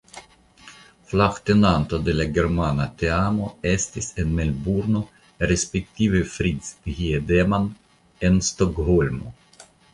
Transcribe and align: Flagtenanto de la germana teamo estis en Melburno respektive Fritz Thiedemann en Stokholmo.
Flagtenanto 1.09 1.99
de 2.07 2.15
la 2.21 2.25
germana 2.37 2.87
teamo 3.03 3.51
estis 3.73 4.09
en 4.25 4.33
Melburno 4.41 5.03
respektive 5.53 6.25
Fritz 6.35 6.75
Thiedemann 6.89 7.73
en 8.31 8.45
Stokholmo. 8.53 9.35